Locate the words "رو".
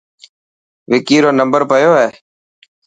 1.23-1.31